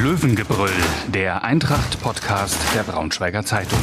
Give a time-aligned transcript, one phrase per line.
[0.00, 0.70] Löwengebrüll,
[1.12, 3.80] der Eintracht-Podcast der Braunschweiger Zeitung.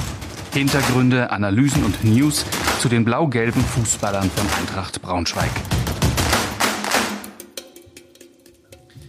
[0.53, 2.45] Hintergründe, Analysen und News
[2.79, 5.51] zu den blau-gelben Fußballern von Eintracht Braunschweig.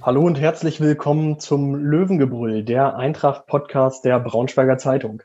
[0.03, 5.23] Hallo und herzlich willkommen zum Löwengebrüll, der Eintracht-Podcast der Braunschweiger Zeitung.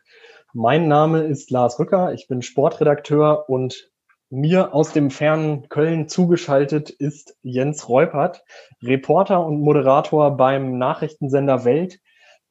[0.54, 3.91] Mein Name ist Lars Rücker, ich bin Sportredakteur und
[4.32, 8.44] mir aus dem fernen Köln zugeschaltet ist Jens Reupert,
[8.82, 12.00] Reporter und Moderator beim Nachrichtensender Welt,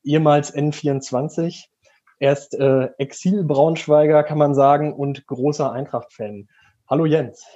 [0.05, 1.65] ehemals N24.
[2.19, 6.49] Er ist äh, Exil-Braunschweiger, kann man sagen, und großer Eintracht-Fan.
[6.89, 7.47] Hallo Jens.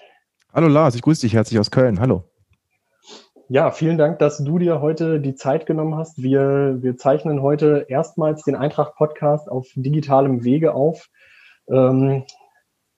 [0.55, 2.01] Hallo Lars, ich grüße dich herzlich aus Köln.
[2.01, 2.25] Hallo.
[3.51, 6.23] Ja, vielen Dank, dass du dir heute die Zeit genommen hast.
[6.23, 11.11] Wir, wir zeichnen heute erstmals den Eintracht-Podcast auf digitalem Wege auf.
[11.69, 12.25] Ähm,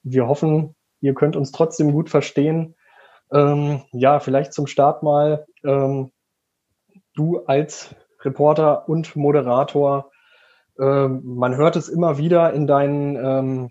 [0.05, 0.76] wir hoffen,
[1.06, 2.74] Ihr könnt uns trotzdem gut verstehen.
[3.33, 6.10] Ähm, ja, vielleicht zum Start mal ähm,
[7.15, 10.10] du als Reporter und Moderator.
[10.80, 13.71] Ähm, man hört es immer wieder in deinen, ähm,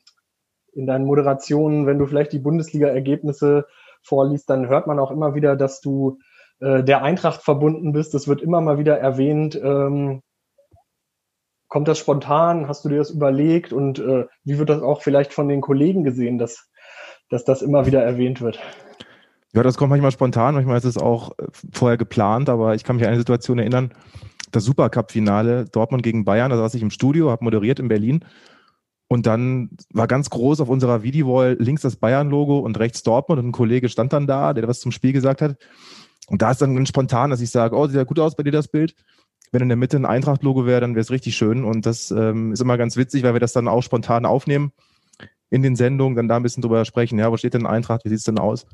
[0.72, 3.66] in deinen Moderationen, wenn du vielleicht die Bundesliga-Ergebnisse
[4.02, 6.20] vorliest, dann hört man auch immer wieder, dass du
[6.61, 8.14] äh, der Eintracht verbunden bist.
[8.14, 9.55] Das wird immer mal wieder erwähnt.
[9.61, 10.22] Ähm,
[11.67, 12.67] kommt das spontan?
[12.70, 13.73] Hast du dir das überlegt?
[13.73, 16.70] Und äh, wie wird das auch vielleicht von den Kollegen gesehen, dass
[17.30, 18.59] dass das immer wieder erwähnt wird.
[19.54, 22.98] Ja, das kommt manchmal spontan, manchmal ist es auch äh, vorher geplant, aber ich kann
[22.98, 23.92] mich an eine Situation erinnern,
[24.52, 28.26] das Supercup-Finale Dortmund gegen Bayern, da saß ich im Studio, habe moderiert in Berlin
[29.08, 33.48] und dann war ganz groß auf unserer Videowall links das Bayern-Logo und rechts Dortmund und
[33.50, 35.58] ein Kollege stand dann da, der was zum Spiel gesagt hat.
[36.28, 38.44] Und da ist dann ganz spontan, dass ich sage, oh, sieht ja gut aus bei
[38.44, 38.95] dir das Bild.
[39.52, 41.64] Wenn in der Mitte ein Eintracht-Logo wäre, dann wäre es richtig schön.
[41.64, 44.72] Und das ähm, ist immer ganz witzig, weil wir das dann auch spontan aufnehmen
[45.56, 47.17] in den Sendungen, dann da ein bisschen drüber sprechen.
[47.17, 48.03] Ja, wo steht denn Eintracht?
[48.03, 48.67] Wie sieht es denn aus?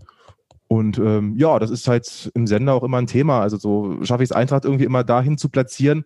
[0.68, 3.42] Und ähm, ja, das ist halt im Sender auch immer ein Thema.
[3.42, 6.06] Also so schaffe ich es Eintracht irgendwie immer dahin zu platzieren,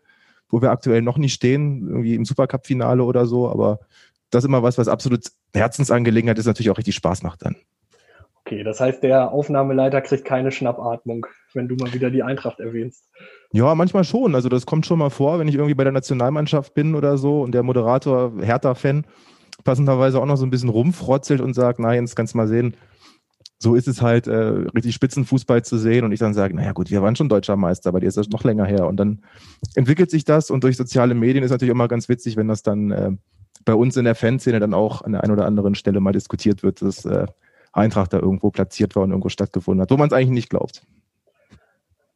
[0.49, 3.49] wo wir aktuell noch nicht stehen, irgendwie im Supercup-Finale oder so.
[3.49, 3.79] Aber
[4.31, 7.55] das ist immer was, was absolut Herzensangelegenheit ist, natürlich auch richtig Spaß macht dann.
[8.41, 13.09] Okay, das heißt, der Aufnahmeleiter kriegt keine Schnappatmung, wenn du mal wieder die Eintracht erwähnst.
[13.53, 14.35] Ja, manchmal schon.
[14.35, 17.41] Also das kommt schon mal vor, wenn ich irgendwie bei der Nationalmannschaft bin oder so
[17.41, 19.05] und der Moderator Hertha-Fan
[19.63, 22.75] passenderweise auch noch so ein bisschen rumfrotzelt und sagt, na, jetzt kannst du mal sehen,
[23.57, 26.03] so ist es halt, äh, richtig Spitzenfußball zu sehen.
[26.03, 28.29] Und ich dann sage, naja gut, wir waren schon deutscher Meister, aber die ist das
[28.29, 28.87] noch länger her.
[28.87, 29.21] Und dann
[29.75, 32.91] entwickelt sich das und durch soziale Medien ist natürlich immer ganz witzig, wenn das dann
[32.91, 33.11] äh,
[33.63, 36.63] bei uns in der Fanszene dann auch an der einen oder anderen Stelle mal diskutiert
[36.63, 37.25] wird, dass äh,
[37.73, 40.85] Eintracht da irgendwo platziert war und irgendwo stattgefunden hat, wo man es eigentlich nicht glaubt.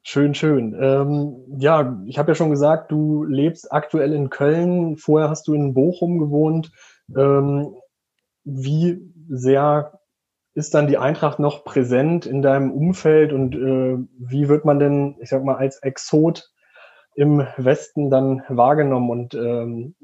[0.04, 0.76] Schön, schön.
[0.80, 4.98] Ähm, ja, ich habe ja schon gesagt, du lebst aktuell in Köln.
[4.98, 6.72] Vorher hast du in Bochum gewohnt.
[7.16, 7.75] Ähm,
[8.44, 10.00] wie sehr
[10.53, 15.16] ist dann die Eintracht noch präsent in deinem Umfeld und äh, wie wird man denn,
[15.22, 16.52] ich sag mal, als Exot
[17.16, 19.96] im Westen dann wahrgenommen und ähm,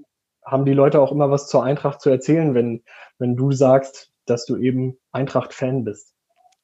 [0.46, 2.84] haben die Leute auch immer was zur Eintracht zu erzählen, wenn,
[3.18, 6.15] wenn du sagst, dass du eben Eintracht-Fan bist?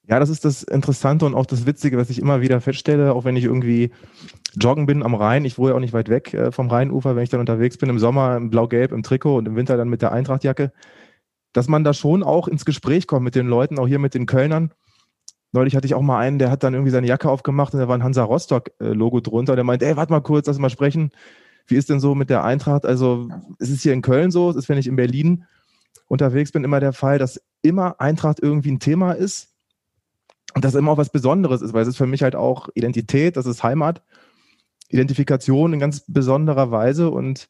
[0.07, 3.23] Ja, das ist das Interessante und auch das Witzige, was ich immer wieder feststelle, auch
[3.23, 3.91] wenn ich irgendwie
[4.55, 5.45] joggen bin am Rhein.
[5.45, 7.89] Ich wohne ja auch nicht weit weg äh, vom Rheinufer, wenn ich dann unterwegs bin
[7.89, 10.71] im Sommer im Blau-Gelb im Trikot und im Winter dann mit der Eintrachtjacke,
[11.53, 14.25] dass man da schon auch ins Gespräch kommt mit den Leuten, auch hier mit den
[14.25, 14.73] Kölnern.
[15.51, 17.87] Neulich hatte ich auch mal einen, der hat dann irgendwie seine Jacke aufgemacht und da
[17.87, 19.55] war ein Hansa Rostock-Logo drunter.
[19.55, 21.11] Der meint, ey, warte mal kurz, lass mal sprechen.
[21.67, 22.85] Wie ist denn so mit der Eintracht?
[22.85, 23.29] Also,
[23.59, 25.45] es ist hier in Köln so, es ist, wenn ich in Berlin
[26.07, 29.50] unterwegs bin, immer der Fall, dass immer Eintracht irgendwie ein Thema ist
[30.53, 33.37] und das immer auch was Besonderes ist, weil es ist für mich halt auch Identität,
[33.37, 34.01] das ist Heimat,
[34.89, 37.47] Identifikation in ganz besonderer Weise und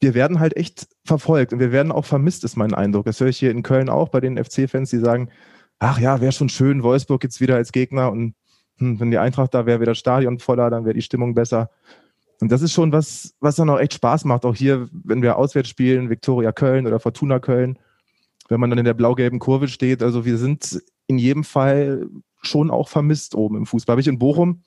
[0.00, 3.06] wir werden halt echt verfolgt und wir werden auch vermisst, ist mein Eindruck.
[3.06, 5.30] Das höre ich hier in Köln auch bei den FC-Fans, die sagen,
[5.78, 8.34] ach ja, wäre schon schön, Wolfsburg jetzt wieder als Gegner und
[8.78, 11.70] hm, wenn die Eintracht da wäre, wäre das Stadion voller, dann wäre die Stimmung besser.
[12.40, 14.44] Und das ist schon was, was dann auch echt Spaß macht.
[14.44, 17.78] Auch hier, wenn wir auswärts spielen, Viktoria Köln oder Fortuna Köln,
[18.48, 20.02] wenn man dann in der blau-gelben Kurve steht.
[20.02, 22.06] Also wir sind in jedem Fall
[22.46, 23.94] schon auch vermisst oben im Fußball.
[23.94, 24.62] Habe ich in Bochum,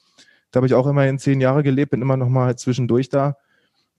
[0.51, 3.37] da habe ich auch immerhin zehn Jahre gelebt, bin immer noch mal zwischendurch da.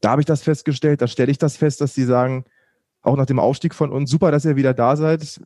[0.01, 2.45] Da habe ich das festgestellt, da stelle ich das fest, dass sie sagen,
[3.03, 5.41] auch nach dem Aufstieg von uns, super, dass ihr wieder da seid.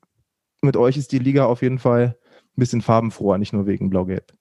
[0.63, 2.17] Mit euch ist die Liga auf jeden Fall
[2.57, 4.33] ein bisschen farbenfroher, nicht nur wegen Blau-Gelb.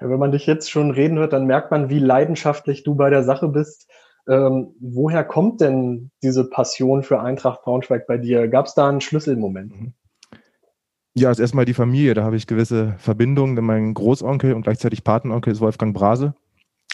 [0.00, 3.10] Ja, wenn man dich jetzt schon reden hört, dann merkt man, wie leidenschaftlich du bei
[3.10, 3.88] der Sache bist.
[4.28, 8.48] Ähm, woher kommt denn diese Passion für Eintracht Braunschweig bei dir?
[8.48, 9.78] Gab es da einen Schlüsselmoment?
[9.78, 9.92] Mhm.
[11.14, 12.14] Ja, ist erstmal die Familie.
[12.14, 13.56] Da habe ich gewisse Verbindungen.
[13.56, 16.34] Denn mein Großonkel und gleichzeitig Patenonkel ist Wolfgang Brase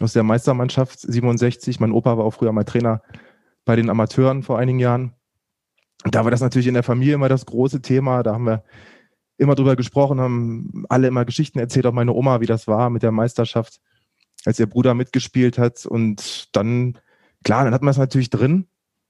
[0.00, 1.80] aus der Meistermannschaft 67.
[1.80, 3.02] Mein Opa war auch früher mal Trainer
[3.64, 5.14] bei den Amateuren vor einigen Jahren.
[6.04, 8.22] Und da war das natürlich in der Familie immer das große Thema.
[8.22, 8.64] Da haben wir
[9.38, 13.02] immer drüber gesprochen, haben alle immer Geschichten erzählt, auch meine Oma, wie das war mit
[13.02, 13.80] der Meisterschaft
[14.44, 15.86] als ihr Bruder mitgespielt hat.
[15.86, 16.98] Und dann,
[17.44, 18.66] klar, dann hat man es natürlich drin.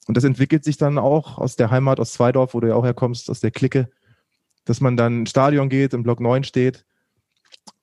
[0.06, 2.84] Und das entwickelt sich dann auch aus der Heimat, aus Zweidorf, wo du ja auch
[2.84, 3.90] herkommst, aus der Clique,
[4.66, 6.84] dass man dann ins Stadion geht, im Block 9 steht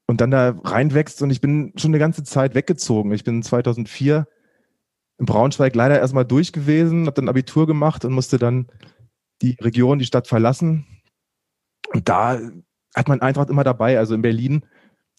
[0.06, 1.21] und dann da reinwächst.
[1.24, 3.12] Und ich bin schon eine ganze Zeit weggezogen.
[3.13, 4.27] Ich bin 2004
[5.18, 8.68] in Braunschweig leider erstmal durch gewesen, habe dann Abitur gemacht und musste dann
[9.41, 10.85] die Region, die Stadt verlassen.
[11.94, 12.39] Und da
[12.95, 13.97] hat man Eintracht immer dabei.
[13.97, 14.65] Also in Berlin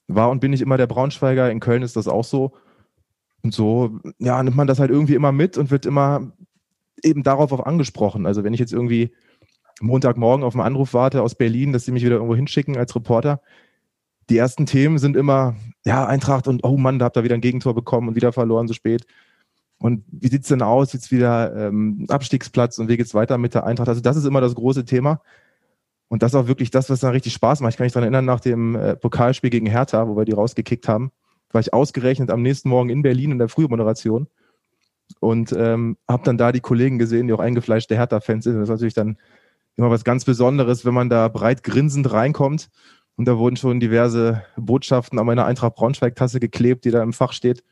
[0.06, 2.52] war und bin ich immer der Braunschweiger, in Köln ist das auch so.
[3.42, 6.32] Und so, ja, nimmt man das halt irgendwie immer mit und wird immer
[7.02, 8.26] eben darauf auch angesprochen.
[8.26, 9.12] Also wenn ich jetzt irgendwie
[9.80, 13.40] Montagmorgen auf einen Anruf warte aus Berlin, dass sie mich wieder irgendwo hinschicken als Reporter,
[14.30, 17.40] die ersten Themen sind immer, ja, Eintracht und oh Mann, da habt ihr wieder ein
[17.40, 19.06] Gegentor bekommen und wieder verloren so spät.
[19.78, 20.92] Und wie sieht's denn aus?
[20.92, 23.88] Jetzt wieder ähm, Abstiegsplatz und wie geht's weiter mit der Eintracht?
[23.88, 25.20] Also das ist immer das große Thema.
[26.08, 27.72] Und das ist auch wirklich das, was dann richtig Spaß macht.
[27.72, 30.88] Ich kann mich daran erinnern, nach dem äh, Pokalspiel gegen Hertha, wo wir die rausgekickt
[30.88, 31.10] haben,
[31.50, 34.28] war ich ausgerechnet am nächsten Morgen in Berlin in der Frühmoderation
[35.20, 38.54] und ähm, habe dann da die Kollegen gesehen, die auch eingefleischte Hertha-Fans sind.
[38.54, 39.18] Das ist natürlich dann
[39.76, 42.70] immer was ganz Besonderes, wenn man da breit grinsend reinkommt.
[43.16, 47.32] Und da wurden schon diverse Botschaften an meiner Eintracht Braunschweig-Tasse geklebt, die da im Fach
[47.32, 47.62] steht.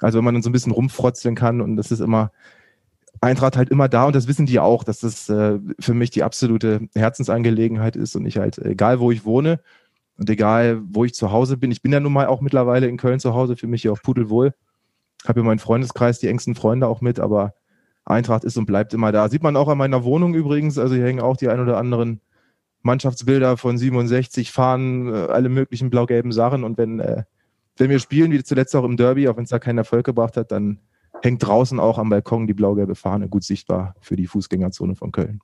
[0.00, 2.30] Also wenn man dann so ein bisschen rumfrotzeln kann und das ist immer,
[3.20, 6.24] Eintracht halt immer da und das wissen die auch, dass das äh, für mich die
[6.24, 9.60] absolute Herzensangelegenheit ist und ich halt, egal wo ich wohne
[10.18, 12.96] und egal wo ich zu Hause bin, ich bin ja nun mal auch mittlerweile in
[12.96, 14.54] Köln zu Hause, für mich hier auch pudelwohl.
[15.24, 17.54] Habe hier meinen Freundeskreis, die engsten Freunde auch mit, aber
[18.04, 19.28] Eintracht ist und bleibt immer da.
[19.28, 22.20] Sieht man auch an meiner Wohnung übrigens, also hier hängen auch die ein oder anderen
[22.82, 27.22] Mannschaftsbilder von 67, fahren äh, alle möglichen blau-gelben Sachen und wenn äh,
[27.76, 30.36] wenn wir spielen, wie zuletzt auch im Derby, auch wenn es da keinen Erfolg gebracht
[30.36, 30.80] hat, dann
[31.22, 35.40] hängt draußen auch am Balkon die blau-gelbe Fahne gut sichtbar für die Fußgängerzone von Köln.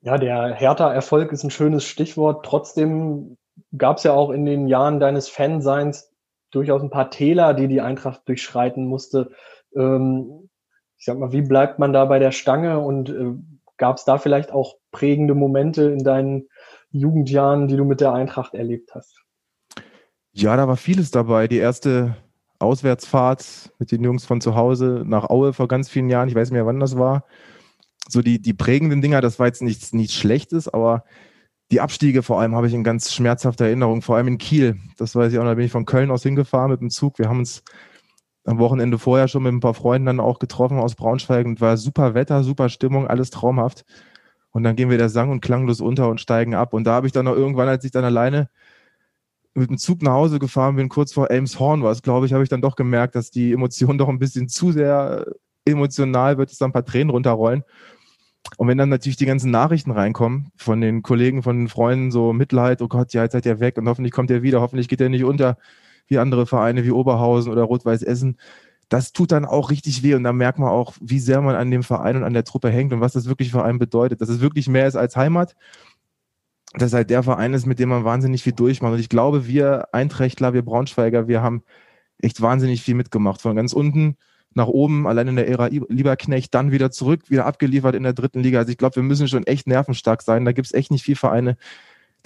[0.00, 2.44] Ja, der Hertha-Erfolg ist ein schönes Stichwort.
[2.44, 3.36] Trotzdem
[3.76, 6.12] gab es ja auch in den Jahren deines Fanseins
[6.50, 9.32] durchaus ein paar Täler, die die Eintracht durchschreiten musste.
[9.74, 10.48] Ähm,
[10.98, 13.34] ich sag mal, wie bleibt man da bei der Stange und äh,
[13.76, 16.48] gab es da vielleicht auch prägende Momente in deinen
[16.90, 19.22] Jugendjahren, die du mit der Eintracht erlebt hast?
[20.32, 21.46] Ja, da war vieles dabei.
[21.46, 22.16] Die erste
[22.58, 26.50] Auswärtsfahrt mit den Jungs von zu Hause nach Aue vor ganz vielen Jahren, ich weiß
[26.50, 27.24] nicht mehr, wann das war.
[28.08, 31.04] So die, die prägenden Dinger, das war jetzt nichts, nichts Schlechtes, aber
[31.70, 34.78] die Abstiege vor allem habe ich in ganz schmerzhafter Erinnerung, vor allem in Kiel.
[34.96, 37.18] Das weiß ich auch, da bin ich von Köln aus hingefahren mit dem Zug.
[37.18, 37.62] Wir haben uns
[38.48, 41.76] am Wochenende vorher schon mit ein paar Freunden dann auch getroffen aus Braunschweig und war
[41.76, 43.84] super Wetter, super Stimmung, alles traumhaft.
[44.52, 46.72] Und dann gehen wir da sang- und klanglos unter und steigen ab.
[46.72, 48.48] Und da habe ich dann noch irgendwann, als ich dann alleine
[49.54, 52.42] mit dem Zug nach Hause gefahren bin, kurz vor Elmshorn war es, glaube ich, habe
[52.42, 55.26] ich dann doch gemerkt, dass die Emotion doch ein bisschen zu sehr
[55.66, 57.64] emotional wird, es dann ein paar Tränen runterrollen.
[58.56, 62.32] Und wenn dann natürlich die ganzen Nachrichten reinkommen von den Kollegen, von den Freunden, so
[62.32, 65.02] Mitleid, oh Gott, ja, jetzt seid ihr weg und hoffentlich kommt ihr wieder, hoffentlich geht
[65.02, 65.58] ihr nicht unter
[66.08, 68.38] wie andere Vereine wie Oberhausen oder Rot-Weiß Essen.
[68.88, 71.70] Das tut dann auch richtig weh und da merkt man auch, wie sehr man an
[71.70, 74.20] dem Verein und an der Truppe hängt und was das wirklich für einen bedeutet.
[74.20, 75.54] Dass es wirklich mehr ist als Heimat
[76.74, 78.92] das halt der Verein ist, mit dem man wahnsinnig viel durchmacht.
[78.92, 81.62] Und ich glaube, wir Einträchtler, wir Braunschweiger, wir haben
[82.18, 83.40] echt wahnsinnig viel mitgemacht.
[83.40, 84.16] Von ganz unten
[84.54, 88.40] nach oben, allein in der Ära Lieberknecht, dann wieder zurück, wieder abgeliefert in der dritten
[88.40, 88.58] Liga.
[88.58, 90.44] Also ich glaube, wir müssen schon echt nervenstark sein.
[90.44, 91.56] Da gibt es echt nicht viele Vereine,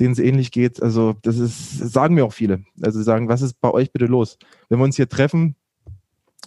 [0.01, 0.83] denen es ähnlich geht.
[0.83, 2.65] Also das ist, das sagen mir auch viele.
[2.81, 4.39] Also sagen, was ist bei euch bitte los?
[4.69, 5.57] Wenn wir uns hier treffen,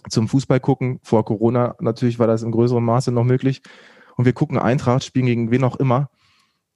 [0.08, 3.62] zum Fußball gucken, vor Corona natürlich war das in größerem Maße noch möglich.
[4.16, 6.10] Und wir gucken Eintracht, spielen gegen wen auch immer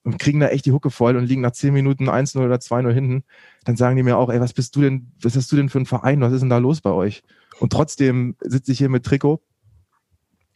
[0.02, 2.92] und kriegen da echt die Hucke voll und liegen nach 10 Minuten 1-0 oder 2-0
[2.92, 3.24] hinten,
[3.64, 5.78] dann sagen die mir auch, ey, was bist du denn, was hast du denn für
[5.78, 6.20] ein Verein?
[6.20, 7.22] Was ist denn da los bei euch?
[7.58, 9.42] Und trotzdem sitze ich hier mit Trikot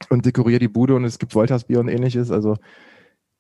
[0.09, 2.31] und dekoriere die Bude und es gibt Voltasbier und ähnliches.
[2.31, 2.57] Also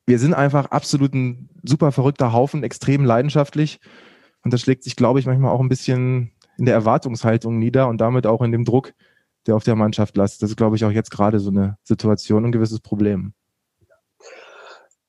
[0.06, 3.80] wir sind einfach absolut ein super verrückter Haufen, extrem leidenschaftlich.
[4.42, 8.00] Und das schlägt sich, glaube ich, manchmal auch ein bisschen in der Erwartungshaltung nieder und
[8.00, 8.92] damit auch in dem Druck,
[9.46, 10.42] der auf der Mannschaft lastet.
[10.42, 13.32] Das ist, glaube ich, auch jetzt gerade so eine Situation, ein gewisses Problem.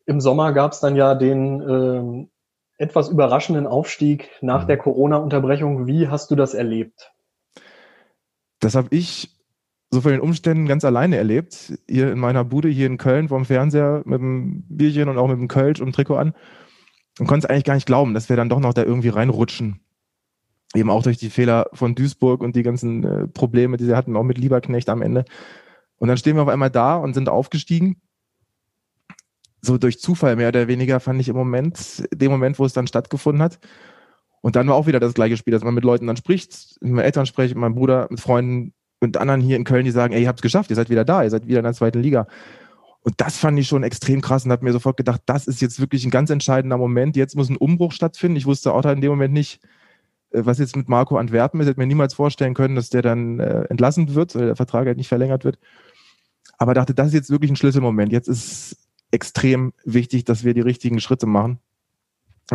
[0.05, 2.29] Im Sommer gab es dann ja den ähm,
[2.77, 4.67] etwas überraschenden Aufstieg nach mhm.
[4.67, 5.87] der Corona-Unterbrechung.
[5.87, 7.11] Wie hast du das erlebt?
[8.59, 9.34] Das habe ich
[9.95, 11.73] so von den Umständen ganz alleine erlebt.
[11.89, 15.37] Hier in meiner Bude, hier in Köln, vorm Fernseher mit dem Bierchen und auch mit
[15.37, 16.33] dem Kölsch und dem Trikot an.
[17.19, 19.79] Und konnte es eigentlich gar nicht glauben, dass wir dann doch noch da irgendwie reinrutschen.
[20.75, 24.15] Eben auch durch die Fehler von Duisburg und die ganzen äh, Probleme, die sie hatten,
[24.15, 25.25] auch mit Lieberknecht am Ende.
[25.97, 28.01] Und dann stehen wir auf einmal da und sind aufgestiegen
[29.65, 32.87] so durch Zufall mehr oder weniger fand ich im Moment, dem Moment, wo es dann
[32.87, 33.59] stattgefunden hat.
[34.41, 36.93] Und dann war auch wieder das gleiche Spiel, dass man mit Leuten dann spricht, mit
[36.93, 40.13] meinen Eltern spricht, mit meinem Bruder, mit Freunden und anderen hier in Köln, die sagen,
[40.13, 42.01] ey, ihr habt es geschafft, ihr seid wieder da, ihr seid wieder in der zweiten
[42.01, 42.27] Liga.
[43.01, 45.79] Und das fand ich schon extrem krass und habe mir sofort gedacht, das ist jetzt
[45.79, 47.15] wirklich ein ganz entscheidender Moment.
[47.15, 48.35] Jetzt muss ein Umbruch stattfinden.
[48.35, 49.61] Ich wusste auch in dem Moment nicht,
[50.31, 51.67] äh, was jetzt mit Marco Antwerpen ist.
[51.67, 54.97] Hätte mir niemals vorstellen können, dass der dann äh, entlassen wird, weil der Vertrag halt
[54.97, 55.59] nicht verlängert wird.
[56.57, 58.11] Aber dachte, das ist jetzt wirklich ein Schlüsselmoment.
[58.11, 58.77] Jetzt ist
[59.11, 61.59] extrem wichtig, dass wir die richtigen Schritte machen.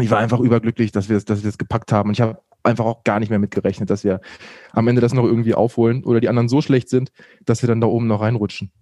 [0.00, 2.08] Ich war einfach überglücklich, dass wir es, dass wir es gepackt haben.
[2.08, 4.20] Und ich habe einfach auch gar nicht mehr mitgerechnet, dass wir
[4.72, 7.12] am Ende das noch irgendwie aufholen oder die anderen so schlecht sind,
[7.44, 8.72] dass wir dann da oben noch reinrutschen.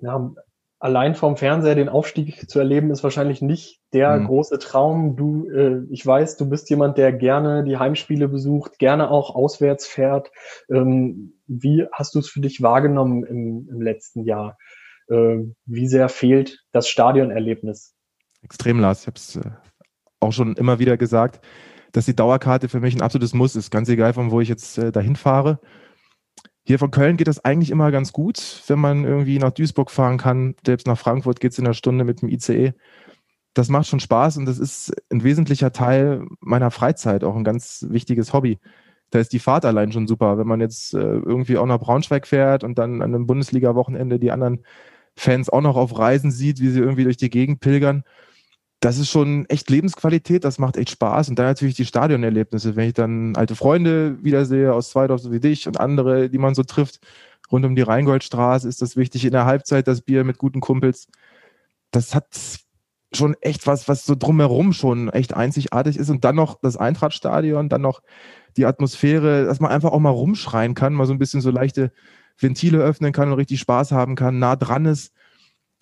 [0.00, 0.32] Ja,
[0.80, 4.26] allein vom Fernseher den Aufstieg zu erleben, ist wahrscheinlich nicht der mhm.
[4.26, 5.16] große Traum.
[5.16, 9.86] Du, äh, ich weiß, du bist jemand, der gerne die Heimspiele besucht, gerne auch auswärts
[9.86, 10.32] fährt.
[10.70, 14.56] Ähm, wie hast du es für dich wahrgenommen im, im letzten Jahr?
[15.08, 17.94] Äh, wie sehr fehlt das Stadionerlebnis?
[18.42, 19.02] Extrem, Lars.
[19.02, 19.50] Ich habe es äh,
[20.18, 21.44] auch schon immer wieder gesagt,
[21.92, 23.70] dass die Dauerkarte für mich ein absolutes Muss ist.
[23.70, 25.60] Ganz egal, von wo ich jetzt äh, dahin fahre.
[26.64, 30.18] Hier von Köln geht das eigentlich immer ganz gut, wenn man irgendwie nach Duisburg fahren
[30.18, 30.54] kann.
[30.64, 32.74] Selbst nach Frankfurt geht es in einer Stunde mit dem ICE.
[33.54, 37.86] Das macht schon Spaß und das ist ein wesentlicher Teil meiner Freizeit, auch ein ganz
[37.88, 38.58] wichtiges Hobby.
[39.10, 40.38] Da ist die Fahrt allein schon super.
[40.38, 44.30] Wenn man jetzt äh, irgendwie auch nach Braunschweig fährt und dann an einem Bundesliga-Wochenende die
[44.30, 44.64] anderen
[45.16, 48.04] Fans auch noch auf Reisen sieht, wie sie irgendwie durch die Gegend pilgern,
[48.80, 51.28] das ist schon echt Lebensqualität, das macht echt Spaß.
[51.28, 55.40] Und dann natürlich die Stadionerlebnisse, wenn ich dann alte Freunde wiedersehe aus Zweidorf, so wie
[55.40, 57.00] dich und andere, die man so trifft,
[57.52, 59.26] rund um die Rheingoldstraße, ist das wichtig.
[59.26, 61.08] In der Halbzeit das Bier mit guten Kumpels.
[61.90, 62.26] Das hat
[63.12, 66.08] schon echt was, was so drumherum schon echt einzigartig ist.
[66.08, 68.00] Und dann noch das Eintrachtstadion, dann noch
[68.56, 71.92] die Atmosphäre, dass man einfach auch mal rumschreien kann, mal so ein bisschen so leichte
[72.38, 75.12] Ventile öffnen kann und richtig Spaß haben kann, nah dran ist.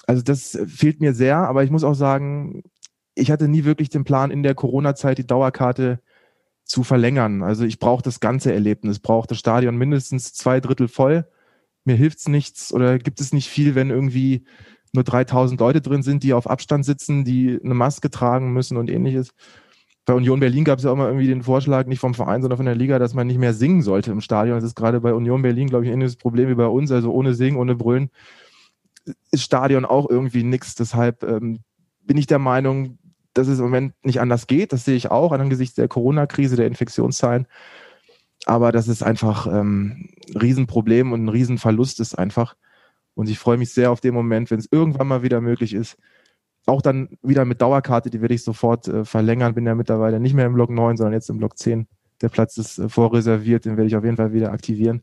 [0.07, 2.63] Also das fehlt mir sehr, aber ich muss auch sagen,
[3.19, 6.01] ich hatte nie wirklich den Plan, in der Corona-Zeit die Dauerkarte
[6.65, 7.43] zu verlängern.
[7.43, 11.27] Also ich brauche das ganze Erlebnis, brauche das Stadion mindestens zwei Drittel voll.
[11.85, 14.45] Mir hilft es nichts oder gibt es nicht viel, wenn irgendwie
[14.93, 18.91] nur 3000 Leute drin sind, die auf Abstand sitzen, die eine Maske tragen müssen und
[18.91, 19.31] ähnliches.
[20.05, 22.57] Bei Union Berlin gab es ja auch mal irgendwie den Vorschlag, nicht vom Verein, sondern
[22.57, 24.57] von der Liga, dass man nicht mehr singen sollte im Stadion.
[24.57, 26.91] Das ist gerade bei Union Berlin, glaube ich, ein ähnliches Problem wie bei uns.
[26.91, 28.11] Also ohne Singen, ohne Brüllen
[29.31, 30.75] ist Stadion auch irgendwie nichts.
[30.75, 31.61] Deshalb ähm,
[32.01, 32.99] bin ich der Meinung,
[33.39, 34.73] dass es im Moment nicht anders geht.
[34.73, 37.47] Das sehe ich auch angesichts der Corona-Krise, der Infektionszahlen.
[38.47, 42.57] Aber das ist einfach ähm, ein Riesenproblem und ein Riesenverlust ist einfach.
[43.15, 45.97] Und ich freue mich sehr auf den Moment, wenn es irgendwann mal wieder möglich ist.
[46.67, 49.55] Auch dann wieder mit Dauerkarte, die werde ich sofort äh, verlängern.
[49.55, 51.87] Bin ja mittlerweile nicht mehr im Block 9, sondern jetzt im Block 10.
[52.21, 55.03] Der Platz ist äh, vorreserviert, den werde ich auf jeden Fall wieder aktivieren.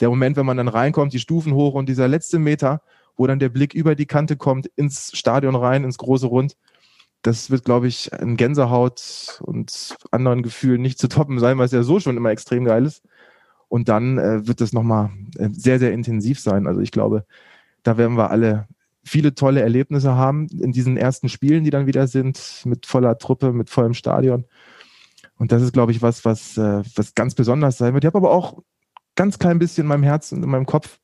[0.00, 2.82] Der Moment, wenn man dann reinkommt, die Stufen hoch und dieser letzte Meter,
[3.16, 6.56] wo dann der Blick über die Kante kommt, ins Stadion rein, ins große Rund,
[7.22, 11.72] das wird, glaube ich, ein Gänsehaut und anderen Gefühlen nicht zu toppen sein, weil es
[11.72, 13.04] ja so schon immer extrem geil ist.
[13.68, 16.66] Und dann äh, wird es nochmal äh, sehr, sehr intensiv sein.
[16.66, 17.24] Also ich glaube,
[17.82, 18.66] da werden wir alle
[19.04, 23.52] viele tolle Erlebnisse haben in diesen ersten Spielen, die dann wieder sind, mit voller Truppe,
[23.52, 24.44] mit vollem Stadion.
[25.38, 28.04] Und das ist, glaube ich, was, was, äh, was ganz besonders sein wird.
[28.04, 28.62] Ich habe aber auch
[29.14, 30.98] ganz klein bisschen in meinem Herzen und in meinem Kopf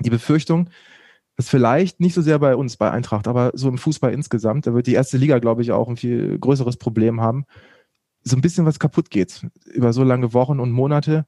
[0.00, 0.70] die Befürchtung,
[1.36, 4.74] das vielleicht nicht so sehr bei uns, bei Eintracht, aber so im Fußball insgesamt, da
[4.74, 7.46] wird die erste Liga, glaube ich, auch ein viel größeres Problem haben,
[8.22, 11.26] so ein bisschen was kaputt geht über so lange Wochen und Monate,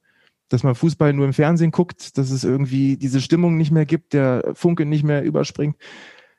[0.49, 4.13] dass man Fußball nur im Fernsehen guckt, dass es irgendwie diese Stimmung nicht mehr gibt,
[4.13, 5.77] der Funke nicht mehr überspringt,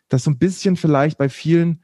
[0.09, 1.83] dass so ein bisschen vielleicht bei vielen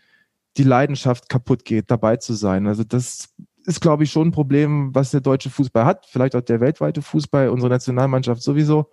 [0.58, 2.68] die Leidenschaft kaputt geht, dabei zu sein.
[2.68, 3.30] Also das
[3.66, 7.02] ist, glaube ich, schon ein Problem, was der deutsche Fußball hat, vielleicht auch der weltweite
[7.02, 8.92] Fußball, unsere Nationalmannschaft sowieso.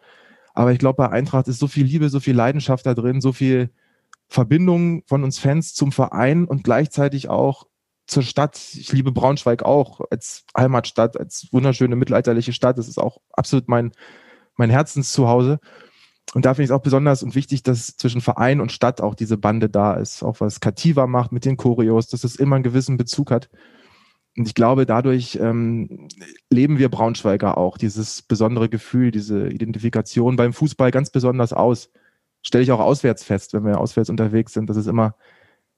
[0.58, 3.32] Aber ich glaube, bei Eintracht ist so viel Liebe, so viel Leidenschaft da drin, so
[3.32, 3.70] viel
[4.26, 7.68] Verbindung von uns Fans zum Verein und gleichzeitig auch
[8.08, 8.58] zur Stadt.
[8.74, 12.76] Ich liebe Braunschweig auch als Heimatstadt, als wunderschöne mittelalterliche Stadt.
[12.76, 13.92] Das ist auch absolut mein,
[14.56, 15.60] mein Herzenszuhause.
[16.34, 19.14] Und da finde ich es auch besonders und wichtig, dass zwischen Verein und Stadt auch
[19.14, 20.24] diese Bande da ist.
[20.24, 23.48] Auch was Kativa macht mit den Choreos, dass es immer einen gewissen Bezug hat.
[24.38, 26.08] Und ich glaube, dadurch ähm,
[26.48, 31.90] leben wir Braunschweiger auch dieses besondere Gefühl, diese Identifikation beim Fußball ganz besonders aus.
[32.42, 35.16] Stelle ich auch auswärts fest, wenn wir auswärts unterwegs sind, dass es immer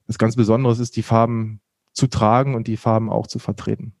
[0.05, 1.59] was ganz Besonderes ist, die Farben
[1.93, 3.95] zu tragen und die Farben auch zu vertreten.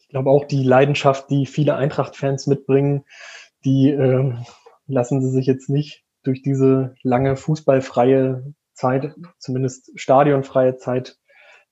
[0.00, 3.04] Ich glaube auch die Leidenschaft, die viele Eintracht-Fans mitbringen,
[3.64, 4.34] die äh,
[4.86, 11.16] lassen sie sich jetzt nicht durch diese lange fußballfreie Zeit, zumindest stadionfreie Zeit,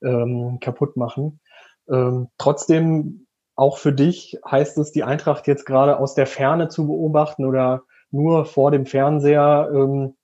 [0.01, 1.39] ähm, kaputt machen.
[1.89, 6.87] Ähm, trotzdem, auch für dich heißt es, die Eintracht jetzt gerade aus der Ferne zu
[6.87, 9.69] beobachten oder nur vor dem Fernseher.
[9.73, 10.15] Ähm,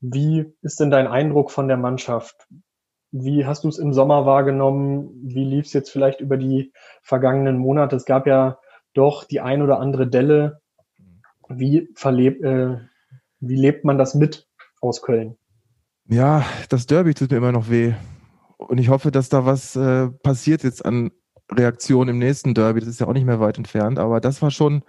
[0.00, 2.46] wie ist denn dein Eindruck von der Mannschaft?
[3.10, 5.10] Wie hast du es im Sommer wahrgenommen?
[5.22, 6.72] Wie lief es jetzt vielleicht über die
[7.02, 7.96] vergangenen Monate?
[7.96, 8.58] Es gab ja
[8.92, 10.60] doch die ein oder andere Delle.
[11.48, 12.78] Wie, verlebt, äh,
[13.40, 14.48] wie lebt man das mit
[14.80, 15.36] aus Köln?
[16.06, 17.94] Ja, das Derby tut mir immer noch weh.
[18.56, 21.10] Und ich hoffe, dass da was äh, passiert jetzt an
[21.50, 22.80] Reaktion im nächsten Derby.
[22.80, 24.82] Das ist ja auch nicht mehr weit entfernt, aber das war schon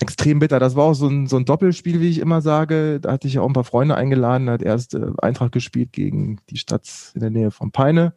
[0.00, 0.58] extrem bitter.
[0.58, 3.00] Das war auch so ein, so ein Doppelspiel, wie ich immer sage.
[3.00, 5.92] Da hatte ich ja auch ein paar Freunde eingeladen, da hat erst äh, Eintracht gespielt
[5.92, 8.14] gegen die Stadt in der Nähe von Peine.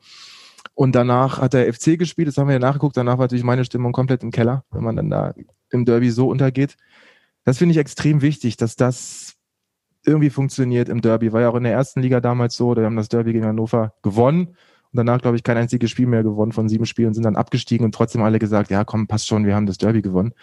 [0.73, 2.97] Und danach hat der FC gespielt, das haben wir ja nachgeguckt.
[2.97, 5.33] Danach war natürlich meine Stimmung komplett im Keller, wenn man dann da
[5.71, 6.75] im Derby so untergeht.
[7.43, 9.34] Das finde ich extrem wichtig, dass das
[10.05, 11.33] irgendwie funktioniert im Derby.
[11.33, 13.93] War ja auch in der ersten Liga damals so, da haben das Derby gegen Hannover
[14.01, 17.35] gewonnen und danach, glaube ich, kein einziges Spiel mehr gewonnen von sieben Spielen, sind dann
[17.35, 20.33] abgestiegen und trotzdem alle gesagt, ja komm, passt schon, wir haben das Derby gewonnen.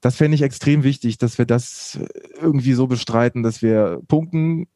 [0.00, 1.98] Das fände ich extrem wichtig, dass wir das
[2.40, 4.66] irgendwie so bestreiten, dass wir punkten,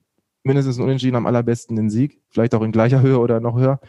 [0.44, 3.80] mindestens Unentschieden am allerbesten den Sieg, vielleicht auch in gleicher Höhe oder noch höher.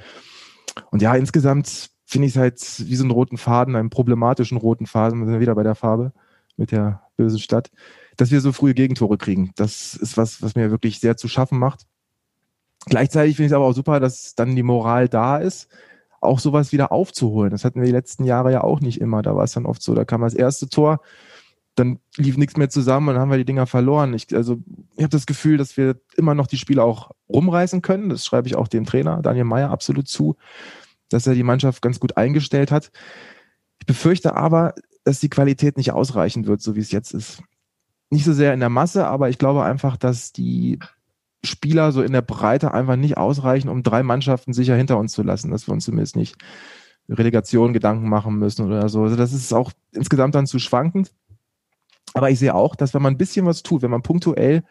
[0.92, 4.88] Und ja, insgesamt finde ich es halt wie so einen roten Faden, einen problematischen roten
[4.88, 6.14] Faden, wir sind wieder bei der Farbe
[6.56, 7.70] mit der bösen Stadt,
[8.18, 9.52] dass wir so frühe Gegentore kriegen.
[9.56, 11.86] Das ist was, was mir wirklich sehr zu schaffen macht.
[12.88, 15.68] Gleichzeitig finde ich es aber auch super, dass dann die Moral da ist,
[16.20, 17.52] auch sowas wieder aufzuholen.
[17.52, 19.22] Das hatten wir die letzten Jahre ja auch nicht immer.
[19.22, 21.02] Da war es dann oft so, da kam das erste Tor,
[21.76, 24.14] dann lief nichts mehr zusammen und dann haben wir die Dinger verloren.
[24.14, 24.58] Ich, also
[24.96, 28.10] ich habe das Gefühl, dass wir immer noch die Spiele auch rumreißen können.
[28.10, 30.38] Das schreibe ich auch dem Trainer Daniel Meyer absolut zu,
[31.10, 32.92] dass er die Mannschaft ganz gut eingestellt hat.
[33.80, 37.44] Ich befürchte aber, dass die Qualität nicht ausreichen wird, so wie es jetzt ist.
[38.10, 40.80] Nicht so sehr in der Masse, aber ich glaube einfach, dass die
[41.44, 45.24] Spieler so in der Breite einfach nicht ausreichen, um drei Mannschaften sicher hinter uns zu
[45.24, 46.36] lassen, dass wir uns zumindest nicht
[47.10, 49.04] Relegation Gedanken machen müssen oder so.
[49.04, 51.14] Also das ist auch insgesamt dann zu schwankend.
[52.14, 54.64] Aber ich sehe auch, dass wenn man ein bisschen was tut, wenn man punktuell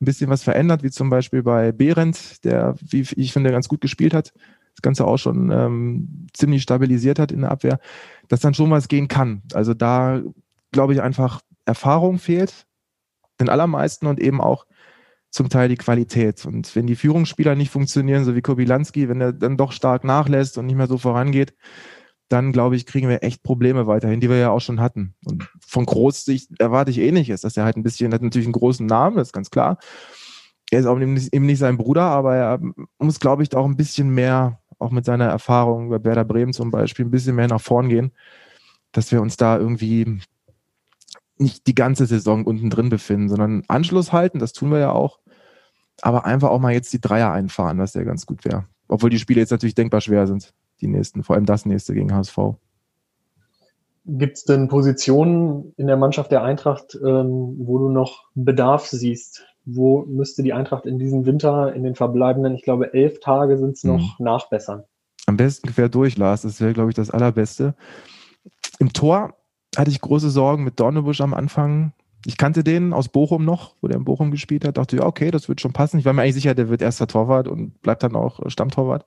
[0.00, 3.80] ein bisschen was verändert, wie zum Beispiel bei Behrendt, der, wie ich finde, ganz gut
[3.80, 4.32] gespielt hat,
[4.74, 7.80] das Ganze auch schon ähm, ziemlich stabilisiert hat in der Abwehr,
[8.28, 9.42] dass dann schon was gehen kann.
[9.52, 10.22] Also da
[10.70, 12.66] glaube ich einfach, Erfahrung fehlt,
[13.40, 14.66] den allermeisten und eben auch
[15.30, 16.44] zum Teil die Qualität.
[16.46, 20.58] Und wenn die Führungsspieler nicht funktionieren, so wie Kobilanski, wenn er dann doch stark nachlässt
[20.58, 21.54] und nicht mehr so vorangeht,
[22.28, 25.14] dann glaube ich, kriegen wir echt Probleme weiterhin, die wir ja auch schon hatten.
[25.24, 28.86] Und von Großsicht erwarte ich ähnliches, dass er halt ein bisschen, hat natürlich einen großen
[28.86, 29.78] Namen, das ist ganz klar.
[30.70, 32.60] Er ist auch eben nicht, sein Bruder, aber er
[32.98, 36.70] muss, glaube ich, auch ein bisschen mehr, auch mit seiner Erfahrung bei Werder Bremen zum
[36.70, 38.12] Beispiel, ein bisschen mehr nach vorn gehen,
[38.92, 40.20] dass wir uns da irgendwie
[41.38, 45.18] nicht die ganze Saison unten drin befinden, sondern Anschluss halten, das tun wir ja auch,
[46.00, 48.66] aber einfach auch mal jetzt die Dreier einfahren, was ja ganz gut wäre.
[48.88, 52.14] Obwohl die Spiele jetzt natürlich denkbar schwer sind die nächsten, vor allem das nächste gegen
[52.14, 52.38] HSV.
[54.06, 59.44] Gibt es denn Positionen in der Mannschaft der Eintracht, ähm, wo du noch Bedarf siehst?
[59.66, 63.72] Wo müsste die Eintracht in diesem Winter, in den verbleibenden, ich glaube, elf Tage sind
[63.76, 64.24] es noch, mhm.
[64.24, 64.84] nachbessern?
[65.26, 66.42] Am besten quer durch, Lars.
[66.42, 67.74] Das wäre, glaube ich, das Allerbeste.
[68.78, 69.34] Im Tor
[69.76, 71.92] hatte ich große Sorgen mit Dornebusch am Anfang.
[72.24, 74.76] Ich kannte den aus Bochum noch, wo der in Bochum gespielt hat.
[74.76, 75.98] Dachte, ja, okay, das wird schon passen.
[75.98, 79.06] Ich war mir eigentlich sicher, der wird erster Torwart und bleibt dann auch Stammtorwart.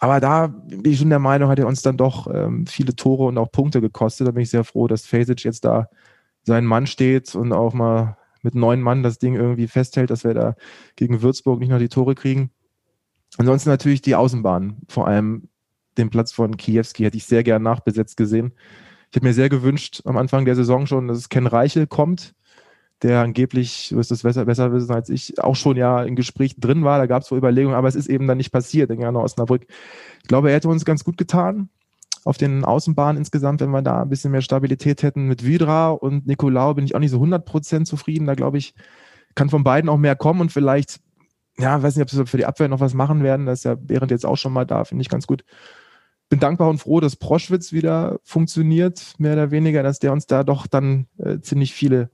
[0.00, 3.24] Aber da bin ich schon der Meinung, hat er uns dann doch ähm, viele Tore
[3.24, 4.26] und auch Punkte gekostet.
[4.26, 5.88] Da bin ich sehr froh, dass Fasic jetzt da
[6.42, 10.32] sein Mann steht und auch mal mit neun Mann das Ding irgendwie festhält, dass wir
[10.32, 10.54] da
[10.96, 12.50] gegen Würzburg nicht noch die Tore kriegen.
[13.36, 15.48] Ansonsten natürlich die Außenbahn, vor allem
[15.98, 18.52] den Platz von Kiewski hätte ich sehr gern nachbesetzt gesehen.
[19.10, 22.34] Ich habe mir sehr gewünscht am Anfang der Saison schon, dass Ken Reichel kommt,
[23.02, 26.60] der angeblich, du wirst es besser, besser wissen als ich, auch schon ja in Gesprächen
[26.60, 26.98] drin war.
[26.98, 29.66] Da gab es wohl Überlegungen, aber es ist eben dann nicht passiert in Jana Osnabrück.
[30.22, 31.70] Ich glaube, er hätte uns ganz gut getan
[32.24, 35.26] auf den Außenbahnen insgesamt, wenn wir da ein bisschen mehr Stabilität hätten.
[35.26, 38.26] Mit Vidra und Nicolau bin ich auch nicht so 100% zufrieden.
[38.26, 38.74] Da glaube ich,
[39.34, 41.00] kann von beiden auch mehr kommen und vielleicht,
[41.58, 43.46] ja, weiß nicht, ob sie für die Abwehr noch was machen werden.
[43.46, 45.44] Das ist ja während jetzt auch schon mal da, finde ich ganz gut.
[46.30, 50.44] Bin dankbar und froh, dass Proschwitz wieder funktioniert, mehr oder weniger, dass der uns da
[50.44, 52.10] doch dann äh, ziemlich viele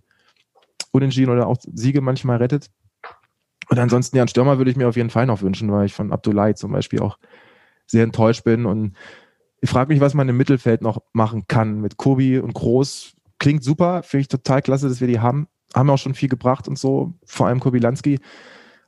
[0.91, 2.71] Unentschieden oder auch Siege manchmal rettet.
[3.69, 5.95] Und ansonsten, ja, einen Stürmer würde ich mir auf jeden Fall noch wünschen, weil ich
[5.95, 7.19] von Abdullahi zum Beispiel auch
[7.87, 8.65] sehr enttäuscht bin.
[8.65, 8.97] Und
[9.61, 13.13] ich frage mich, was man im Mittelfeld noch machen kann mit Kobi und Groß.
[13.39, 15.49] Klingt super, finde ich total klasse, dass wir die haben.
[15.75, 18.19] Haben auch schon viel gebracht und so, vor allem Kobilanski.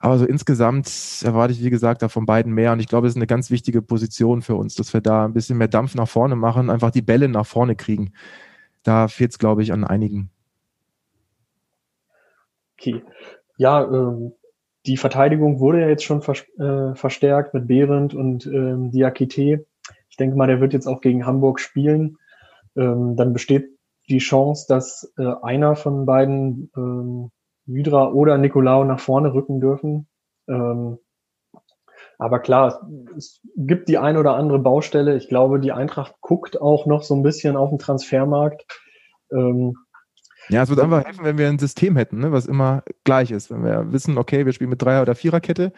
[0.01, 0.89] Aber so insgesamt
[1.25, 2.73] erwarte ich, wie gesagt, da von beiden mehr.
[2.73, 5.33] Und ich glaube, es ist eine ganz wichtige Position für uns, dass wir da ein
[5.33, 8.13] bisschen mehr Dampf nach vorne machen, einfach die Bälle nach vorne kriegen.
[8.85, 10.31] Da fehlt es, glaube ich, an einigen.
[12.79, 13.03] Okay.
[13.57, 14.33] Ja, ähm,
[14.87, 19.67] die Verteidigung wurde ja jetzt schon vers äh, verstärkt mit Behrendt und ähm, Diakite.
[20.09, 22.19] Ich denke mal, der wird jetzt auch gegen Hamburg spielen.
[22.77, 23.77] Ähm, dann besteht
[24.09, 27.31] die Chance, dass äh, einer von beiden, ähm,
[27.69, 30.09] Hydra oder Nicolau, nach vorne rücken dürfen.
[30.49, 30.99] Ähm,
[32.19, 35.17] aber klar, es gibt die ein oder andere Baustelle.
[35.17, 38.67] Ich glaube, die Eintracht guckt auch noch so ein bisschen auf den Transfermarkt.
[39.31, 39.77] Ähm,
[40.49, 43.51] ja, es würde einfach helfen, wenn wir ein System hätten, ne, was immer gleich ist.
[43.51, 45.73] Wenn wir wissen, okay, wir spielen mit Dreier- oder Viererkette,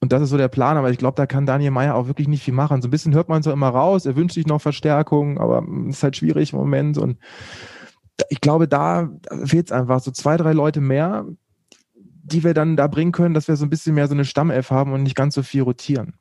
[0.00, 2.28] Und das ist so der Plan, aber ich glaube, da kann Daniel Meyer auch wirklich
[2.28, 2.82] nicht viel machen.
[2.82, 5.96] So ein bisschen hört man so immer raus, er wünscht sich noch Verstärkung, aber es
[5.96, 6.98] ist halt schwierig im Moment.
[6.98, 7.18] Und
[8.28, 9.10] ich glaube, da
[9.44, 11.26] fehlt es einfach so zwei, drei Leute mehr,
[11.94, 14.70] die wir dann da bringen können, dass wir so ein bisschen mehr so eine Stammelf
[14.70, 16.14] haben und nicht ganz so viel rotieren.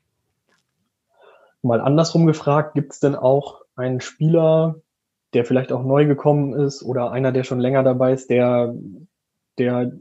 [1.62, 4.76] Mal andersrum gefragt, gibt es denn auch einen Spieler,
[5.34, 8.76] der vielleicht auch neu gekommen ist oder einer, der schon länger dabei ist, der,
[9.58, 9.92] der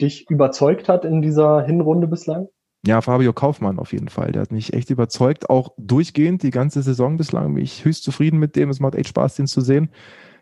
[0.00, 2.48] dich überzeugt hat in dieser Hinrunde bislang?
[2.84, 4.32] Ja, Fabio Kaufmann auf jeden Fall.
[4.32, 7.54] Der hat mich echt überzeugt, auch durchgehend die ganze Saison bislang.
[7.54, 8.70] Bin ich höchst zufrieden mit dem.
[8.70, 9.90] Es macht echt Spaß, den zu sehen.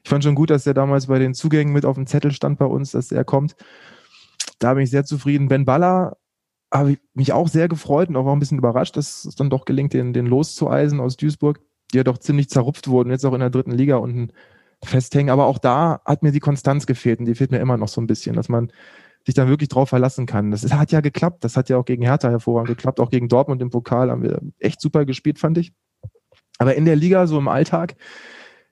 [0.03, 2.59] Ich fand schon gut, dass er damals bei den Zugängen mit auf dem Zettel stand
[2.59, 3.55] bei uns, dass er kommt.
[4.59, 5.49] Da bin ich sehr zufrieden.
[5.49, 6.17] Ben Baller
[6.73, 9.65] habe ich mich auch sehr gefreut und auch ein bisschen überrascht, dass es dann doch
[9.65, 11.61] gelingt, den, den loszueisen aus Duisburg,
[11.93, 14.33] die ja doch ziemlich zerrupft wurden, jetzt auch in der dritten Liga unten
[14.85, 15.31] festhängen.
[15.31, 18.01] Aber auch da hat mir die Konstanz gefehlt und die fehlt mir immer noch so
[18.01, 18.71] ein bisschen, dass man
[19.27, 20.51] sich dann wirklich drauf verlassen kann.
[20.51, 21.45] Das hat ja geklappt.
[21.45, 23.01] Das hat ja auch gegen Hertha hervorragend geklappt.
[23.01, 25.73] Auch gegen Dortmund im Pokal haben wir echt super gespielt, fand ich.
[26.59, 27.97] Aber in der Liga, so im Alltag,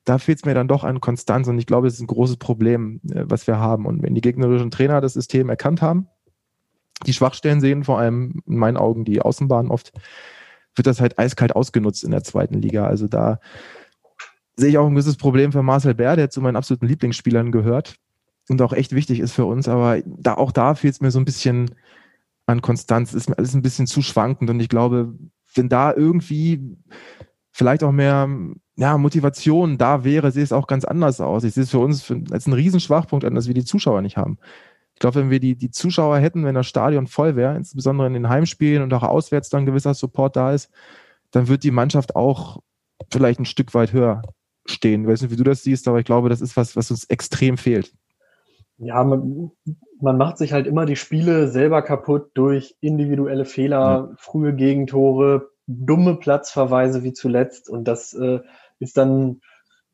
[0.09, 1.49] da fehlt es mir dann doch an Konstanz.
[1.49, 3.87] Und ich glaube, es ist ein großes Problem, äh, was wir haben.
[3.87, 6.09] Und wenn die gegnerischen Trainer das System erkannt haben,
[7.07, 9.93] die Schwachstellen sehen, vor allem in meinen Augen die Außenbahn oft,
[10.75, 12.87] wird das halt eiskalt ausgenutzt in der zweiten Liga.
[12.87, 13.41] Also da
[14.57, 17.97] sehe ich auch ein gewisses Problem für Marcel Bär, der zu meinen absoluten Lieblingsspielern gehört
[18.49, 19.69] und auch echt wichtig ist für uns.
[19.69, 21.75] Aber da, auch da fehlt es mir so ein bisschen
[22.47, 23.15] an Konstanz.
[23.15, 24.51] Ist mir alles ein bisschen zu schwankend.
[24.51, 25.15] Und ich glaube,
[25.55, 26.77] wenn da irgendwie
[27.59, 28.29] vielleicht auch mehr
[28.77, 31.43] ja, Motivation da wäre, sehe es auch ganz anders aus.
[31.43, 34.39] Ich sehe es für uns als einen Riesenschwachpunkt an, dass wir die Zuschauer nicht haben.
[34.95, 38.15] Ich glaube, wenn wir die, die Zuschauer hätten, wenn das Stadion voll wäre, insbesondere in
[38.15, 40.71] den Heimspielen und auch auswärts dann gewisser Support da ist,
[41.33, 42.61] dann wird die Mannschaft auch
[43.11, 44.23] vielleicht ein Stück weit höher
[44.65, 45.03] stehen.
[45.03, 47.05] Ich weiß nicht, wie du das siehst, aber ich glaube, das ist was, was uns
[47.05, 47.93] extrem fehlt
[48.79, 49.51] ja, man,
[50.01, 54.15] man macht sich halt immer die Spiele selber kaputt durch individuelle Fehler, ja.
[54.17, 57.71] frühe Gegentore, dumme Platzverweise wie zuletzt.
[57.71, 58.41] Und das äh,
[58.81, 59.41] ist dann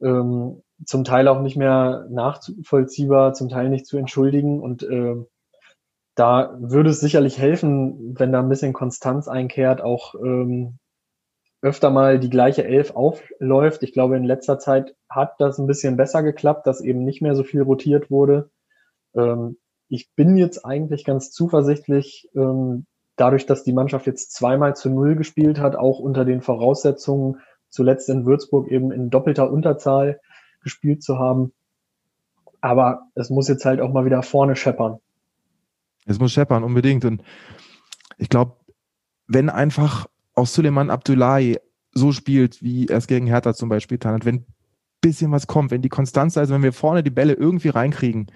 [0.00, 4.60] ähm, zum Teil auch nicht mehr nachvollziehbar, zum Teil nicht zu entschuldigen.
[4.60, 5.16] Und äh,
[6.14, 10.78] da würde es sicherlich helfen, wenn da ein bisschen Konstanz einkehrt, auch ähm,
[11.60, 13.82] öfter mal die gleiche Elf aufläuft.
[13.82, 17.34] Ich glaube, in letzter Zeit hat das ein bisschen besser geklappt, dass eben nicht mehr
[17.34, 18.50] so viel rotiert wurde.
[19.14, 19.56] Ähm,
[19.88, 25.16] ich bin jetzt eigentlich ganz zuversichtlich, ähm, dadurch, dass die Mannschaft jetzt zweimal zu Null
[25.16, 30.20] gespielt hat, auch unter den Voraussetzungen, zuletzt in Würzburg eben in doppelter Unterzahl
[30.62, 31.52] gespielt zu haben.
[32.60, 34.98] Aber es muss jetzt halt auch mal wieder vorne scheppern.
[36.06, 37.04] Es muss scheppern, unbedingt.
[37.04, 37.22] Und
[38.16, 38.56] ich glaube,
[39.26, 41.58] wenn einfach auch Suleiman Abdullahi
[41.92, 44.46] so spielt, wie er es gegen Hertha zum Beispiel getan hat, wenn ein
[45.00, 48.26] bisschen was kommt, wenn die Konstanz, also wenn wir vorne die Bälle irgendwie reinkriegen,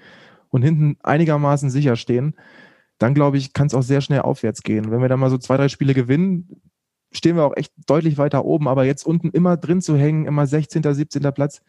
[0.50, 2.34] und hinten einigermaßen sicher stehen,
[2.98, 4.90] dann glaube ich, kann es auch sehr schnell aufwärts gehen.
[4.90, 6.60] Wenn wir dann mal so zwei, drei Spiele gewinnen,
[7.12, 8.68] stehen wir auch echt deutlich weiter oben.
[8.68, 11.22] Aber jetzt unten immer drin zu hängen, immer 16., 17.
[11.32, 11.62] Platz,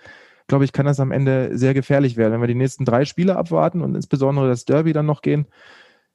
[0.47, 2.33] glaube ich, kann das am Ende sehr gefährlich werden.
[2.33, 5.45] Wenn wir die nächsten drei Spiele abwarten und insbesondere das Derby dann noch gehen,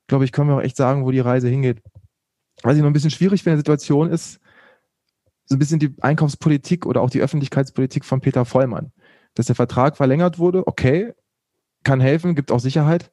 [0.06, 1.80] glaube ich, können wir auch echt sagen, wo die Reise hingeht.
[2.62, 4.40] Was ich noch ein bisschen schwierig finde in der Situation ist,
[5.46, 8.92] so ein bisschen die Einkaufspolitik oder auch die Öffentlichkeitspolitik von Peter Vollmann.
[9.34, 11.12] Dass der Vertrag verlängert wurde, okay,
[11.82, 13.12] kann helfen, gibt auch Sicherheit.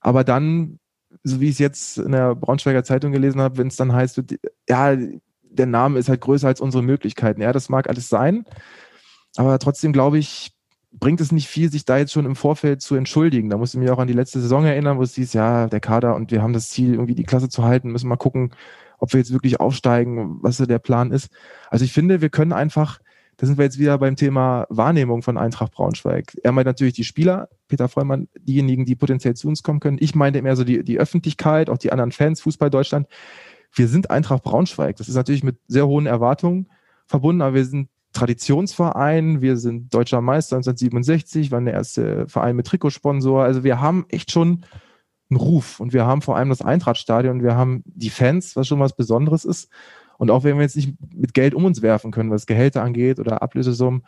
[0.00, 0.78] Aber dann,
[1.24, 4.22] so wie ich es jetzt in der Braunschweiger Zeitung gelesen habe, wenn es dann heißt,
[4.68, 4.96] ja,
[5.42, 7.40] der Name ist halt größer als unsere Möglichkeiten.
[7.40, 8.44] Ja, das mag alles sein.
[9.36, 10.52] Aber trotzdem glaube ich,
[10.92, 13.50] bringt es nicht viel, sich da jetzt schon im Vorfeld zu entschuldigen.
[13.50, 15.80] Da muss ich mich auch an die letzte Saison erinnern, wo es hieß, ja, der
[15.80, 18.52] Kader und wir haben das Ziel, irgendwie die Klasse zu halten, müssen mal gucken,
[18.98, 21.30] ob wir jetzt wirklich aufsteigen, was so der Plan ist.
[21.68, 23.00] Also ich finde, wir können einfach
[23.36, 26.36] da sind wir jetzt wieder beim Thema Wahrnehmung von Eintracht Braunschweig.
[26.42, 29.98] Er meint natürlich die Spieler, Peter Vollmann, diejenigen, die potenziell zu uns kommen können.
[30.00, 33.08] Ich meinte mehr so die, die Öffentlichkeit, auch die anderen Fans, Fußball Deutschland.
[33.72, 34.96] Wir sind Eintracht Braunschweig.
[34.96, 36.68] Das ist natürlich mit sehr hohen Erwartungen
[37.06, 42.66] verbunden, aber wir sind Traditionsverein, wir sind deutscher Meister 1967, waren der erste Verein mit
[42.66, 43.42] Trikotsponsor.
[43.42, 44.64] Also wir haben echt schon
[45.30, 48.78] einen Ruf und wir haben vor allem das Eintrachtstadion, wir haben die Fans, was schon
[48.78, 49.68] was Besonderes ist.
[50.24, 53.18] Und auch wenn wir jetzt nicht mit Geld um uns werfen können, was Gehälter angeht
[53.18, 54.06] oder Ablösesummen,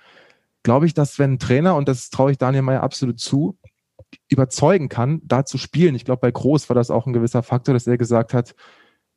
[0.63, 3.59] glaube ich, dass wenn ein Trainer, und das traue ich Daniel Meyer absolut zu,
[4.31, 5.95] überzeugen kann, da zu spielen.
[5.95, 8.55] Ich glaube, bei Groß war das auch ein gewisser Faktor, dass er gesagt hat,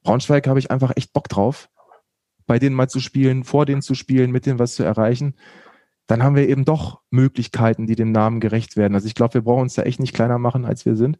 [0.04, 1.70] Braunschweig habe ich einfach echt Bock drauf,
[2.46, 5.36] bei denen mal zu spielen, vor denen zu spielen, mit denen was zu erreichen.
[6.06, 8.94] Dann haben wir eben doch Möglichkeiten, die dem Namen gerecht werden.
[8.94, 11.18] Also ich glaube, wir brauchen uns da echt nicht kleiner machen, als wir sind.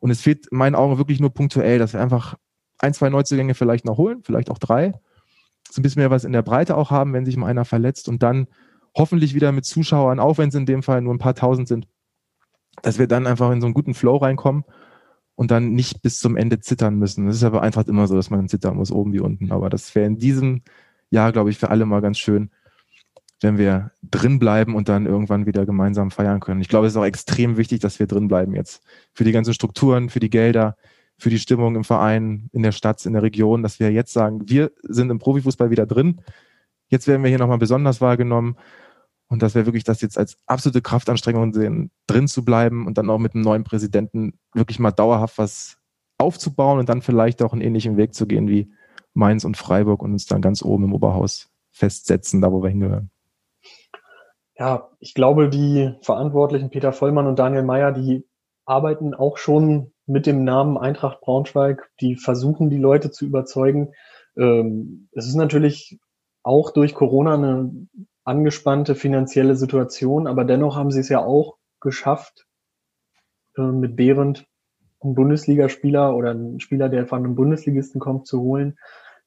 [0.00, 2.36] Und es fehlt in meinen Augen wirklich nur punktuell, dass wir einfach
[2.80, 4.94] ein, zwei Neuzugänge vielleicht noch holen, vielleicht auch drei.
[5.72, 8.06] So ein bisschen mehr was in der Breite auch haben, wenn sich mal einer verletzt
[8.06, 8.46] und dann
[8.94, 11.88] hoffentlich wieder mit Zuschauern, auch wenn es in dem Fall nur ein paar tausend sind,
[12.82, 14.64] dass wir dann einfach in so einen guten Flow reinkommen
[15.34, 17.26] und dann nicht bis zum Ende zittern müssen.
[17.26, 19.50] Das ist aber einfach immer so, dass man zittern muss, oben wie unten.
[19.50, 20.60] Aber das wäre in diesem
[21.08, 22.50] Jahr, glaube ich, für alle mal ganz schön,
[23.40, 26.60] wenn wir drin bleiben und dann irgendwann wieder gemeinsam feiern können.
[26.60, 28.82] Ich glaube, es ist auch extrem wichtig, dass wir drin bleiben jetzt.
[29.14, 30.76] Für die ganzen Strukturen, für die Gelder,
[31.22, 34.48] für die Stimmung im Verein, in der Stadt, in der Region, dass wir jetzt sagen,
[34.48, 36.20] wir sind im Profifußball wieder drin.
[36.88, 38.56] Jetzt werden wir hier nochmal besonders wahrgenommen.
[39.28, 43.08] Und dass wir wirklich das jetzt als absolute Kraftanstrengung sehen, drin zu bleiben und dann
[43.08, 45.78] auch mit einem neuen Präsidenten wirklich mal dauerhaft was
[46.18, 48.72] aufzubauen und dann vielleicht auch einen ähnlichen Weg zu gehen wie
[49.14, 53.10] Mainz und Freiburg und uns dann ganz oben im Oberhaus festsetzen, da wo wir hingehören.
[54.58, 58.26] Ja, ich glaube, die Verantwortlichen Peter Vollmann und Daniel Meyer, die
[58.66, 61.90] arbeiten auch schon mit dem Namen Eintracht Braunschweig.
[62.00, 63.92] Die versuchen, die Leute zu überzeugen.
[64.36, 65.98] Ähm, es ist natürlich
[66.42, 67.88] auch durch Corona eine
[68.24, 72.46] angespannte finanzielle Situation, aber dennoch haben sie es ja auch geschafft,
[73.56, 74.46] äh, mit Behrendt
[75.00, 78.78] einen Bundesligaspieler oder einen Spieler, der von einem Bundesligisten kommt, zu holen.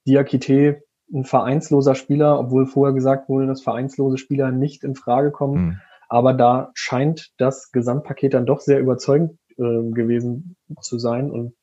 [0.08, 0.84] Diakite,
[1.14, 5.66] ein vereinsloser Spieler, obwohl vorher gesagt wurde, dass vereinslose Spieler nicht in Frage kommen.
[5.66, 5.82] Mhm.
[6.08, 11.32] Aber da scheint das Gesamtpaket dann doch sehr überzeugend äh, gewesen zu sein.
[11.32, 11.56] Und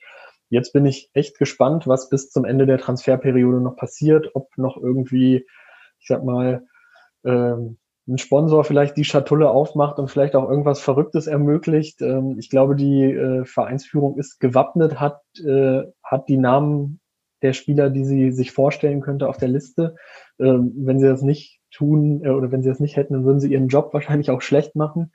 [0.48, 4.76] jetzt bin ich echt gespannt, was bis zum Ende der Transferperiode noch passiert, ob noch
[4.76, 5.46] irgendwie,
[5.98, 6.66] ich sag mal,
[7.24, 7.78] ähm,
[8.08, 12.02] ein Sponsor vielleicht die Schatulle aufmacht und vielleicht auch irgendwas Verrücktes ermöglicht.
[12.02, 17.00] Ähm, ich glaube, die äh, Vereinsführung ist gewappnet, hat, äh, hat die Namen
[17.42, 19.96] der Spieler, die sie sich vorstellen könnte, auf der Liste.
[20.38, 23.40] Ähm, wenn sie das nicht tun äh, oder wenn sie das nicht hätten, dann würden
[23.40, 25.12] sie ihren Job wahrscheinlich auch schlecht machen.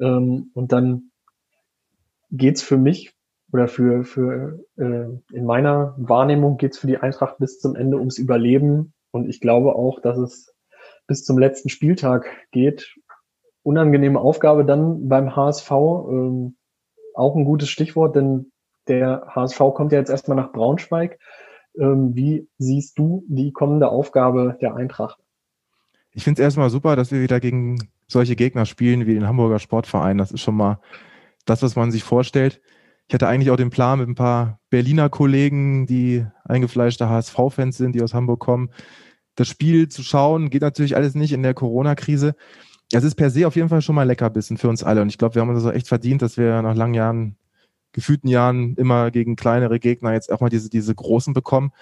[0.00, 1.10] Ähm, und dann
[2.36, 3.14] geht's für mich
[3.52, 8.18] oder für, für äh, in meiner Wahrnehmung geht's für die Eintracht bis zum Ende ums
[8.18, 8.92] Überleben.
[9.12, 10.54] Und ich glaube auch, dass es
[11.06, 12.96] bis zum letzten Spieltag geht.
[13.62, 15.70] Unangenehme Aufgabe dann beim HSV.
[15.70, 16.56] Ähm,
[17.14, 18.50] auch ein gutes Stichwort, denn
[18.88, 21.18] der HSV kommt ja jetzt erstmal nach Braunschweig.
[21.78, 25.18] Ähm, wie siehst du die kommende Aufgabe der Eintracht?
[26.12, 29.58] Ich finde es erstmal super, dass wir wieder gegen solche Gegner spielen wie den Hamburger
[29.60, 30.18] Sportverein.
[30.18, 30.80] Das ist schon mal
[31.44, 32.60] das, was man sich vorstellt.
[33.06, 37.94] Ich hatte eigentlich auch den Plan mit ein paar Berliner Kollegen, die eingefleischte HSV-Fans sind,
[37.94, 38.70] die aus Hamburg kommen,
[39.34, 40.48] das Spiel zu schauen.
[40.50, 42.34] Geht natürlich alles nicht in der Corona-Krise.
[42.92, 45.02] Es ist per se auf jeden Fall schon mal Leckerbissen für uns alle.
[45.02, 47.36] Und ich glaube, wir haben uns das auch echt verdient, dass wir nach langen Jahren,
[47.92, 51.72] gefühlten Jahren immer gegen kleinere Gegner jetzt auch mal diese, diese großen bekommen.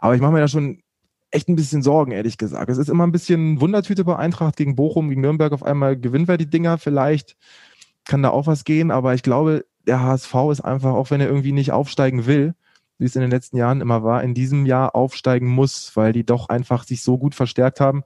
[0.00, 0.82] Aber ich mache mir da schon
[1.30, 2.70] echt ein bisschen Sorgen, ehrlich gesagt.
[2.70, 5.52] Es ist immer ein bisschen Wundertüte bei Eintracht gegen Bochum, gegen Nürnberg.
[5.52, 6.78] Auf einmal gewinnen wir die Dinger.
[6.78, 7.36] Vielleicht
[8.08, 8.90] kann da auch was gehen.
[8.90, 12.54] Aber ich glaube, der HSV ist einfach, auch wenn er irgendwie nicht aufsteigen will,
[12.98, 16.26] wie es in den letzten Jahren immer war, in diesem Jahr aufsteigen muss, weil die
[16.26, 18.02] doch einfach sich so gut verstärkt haben.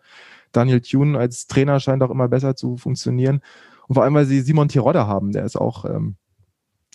[0.53, 3.41] Daniel Thune als Trainer scheint auch immer besser zu funktionieren.
[3.88, 6.17] Und vor allem, weil sie Simon Tirodde haben, der ist auch ähm,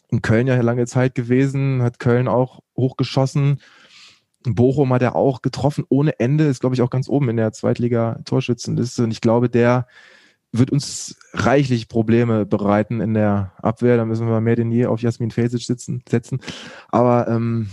[0.10, 3.62] in Köln ja lange Zeit gewesen, hat Köln auch hochgeschossen.
[4.46, 7.38] In Bochum hat er auch getroffen ohne Ende, ist, glaube ich, auch ganz oben in
[7.38, 9.04] der Zweitliga-Torschützenliste.
[9.04, 9.88] Und ich glaube, der
[10.52, 13.98] wird uns reichlich Probleme bereiten in der Abwehr.
[13.98, 16.40] Da müssen wir mehr denn je auf Jasmin Fesic sitzen, setzen.
[16.90, 17.68] Aber ähm,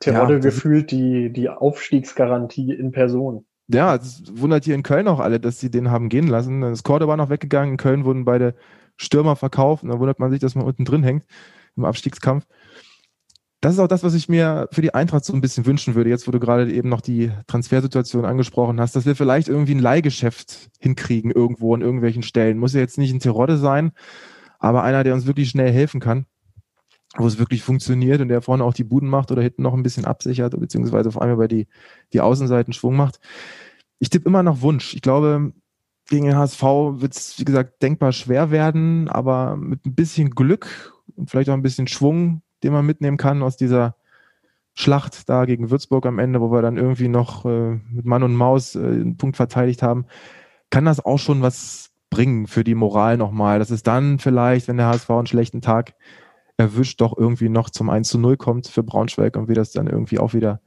[0.00, 3.44] Terodde ja, gefühlt die, die Aufstiegsgarantie in Person.
[3.68, 6.60] Ja, es wundert hier in Köln auch alle, dass sie den haben gehen lassen.
[6.60, 7.72] Das Cordoba noch weggegangen.
[7.72, 8.54] In Köln wurden beide
[8.96, 9.82] Stürmer verkauft.
[9.82, 11.24] Und da wundert man sich, dass man unten drin hängt
[11.76, 12.46] im Abstiegskampf.
[13.64, 16.10] Das ist auch das, was ich mir für die Eintracht so ein bisschen wünschen würde,
[16.10, 19.78] jetzt wo du gerade eben noch die Transfersituation angesprochen hast, dass wir vielleicht irgendwie ein
[19.78, 22.58] Leihgeschäft hinkriegen irgendwo an irgendwelchen Stellen.
[22.58, 23.92] Muss ja jetzt nicht ein Terodde sein,
[24.58, 26.26] aber einer, der uns wirklich schnell helfen kann
[27.16, 29.82] wo es wirklich funktioniert und der vorne auch die Buden macht oder hinten noch ein
[29.82, 31.66] bisschen absichert, beziehungsweise vor allem über die,
[32.12, 33.18] die Außenseiten Schwung macht.
[33.98, 34.94] Ich tippe immer nach Wunsch.
[34.94, 35.52] Ich glaube,
[36.10, 40.92] gegen den HSV wird es, wie gesagt, denkbar schwer werden, aber mit ein bisschen Glück
[41.16, 43.96] und vielleicht auch ein bisschen Schwung, den man mitnehmen kann aus dieser
[44.74, 48.34] Schlacht da gegen Würzburg am Ende, wo wir dann irgendwie noch äh, mit Mann und
[48.34, 50.06] Maus äh, einen Punkt verteidigt haben,
[50.70, 53.60] kann das auch schon was bringen für die Moral nochmal.
[53.60, 55.94] Das ist dann vielleicht, wenn der HSV einen schlechten Tag
[56.56, 59.86] erwischt, doch irgendwie noch zum 1 zu 0 kommt für Braunschweig und wir das dann
[59.86, 60.60] irgendwie auch wieder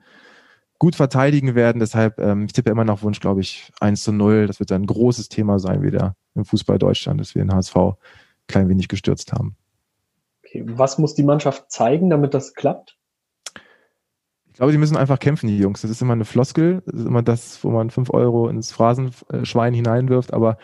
[0.80, 1.80] gut verteidigen werden.
[1.80, 4.48] Deshalb, ähm, ich tippe immer nach Wunsch, glaube ich, 1 zu 0.
[4.48, 7.76] Das wird dann ein großes Thema sein wieder im Fußball Deutschland, dass wir den HSV
[8.48, 9.56] klein wenig gestürzt haben.
[10.48, 10.64] Okay.
[10.66, 12.98] Was muss die Mannschaft zeigen, damit das klappt?
[14.48, 15.82] Ich glaube, sie müssen einfach kämpfen, die Jungs.
[15.82, 16.82] Das ist immer eine Floskel.
[16.86, 20.34] Das ist immer das, wo man 5 Euro ins Phrasenschwein hineinwirft.
[20.34, 20.58] Aber